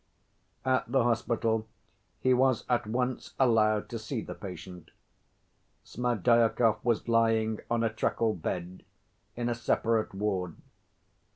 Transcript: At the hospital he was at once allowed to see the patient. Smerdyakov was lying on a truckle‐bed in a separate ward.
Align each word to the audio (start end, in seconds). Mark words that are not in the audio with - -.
At 0.65 0.91
the 0.91 1.03
hospital 1.03 1.67
he 2.21 2.33
was 2.33 2.65
at 2.67 2.87
once 2.87 3.35
allowed 3.39 3.87
to 3.89 3.99
see 3.99 4.21
the 4.21 4.33
patient. 4.33 4.89
Smerdyakov 5.83 6.79
was 6.83 7.07
lying 7.07 7.59
on 7.69 7.83
a 7.83 7.89
truckle‐bed 7.91 8.81
in 9.35 9.47
a 9.47 9.53
separate 9.53 10.15
ward. 10.15 10.55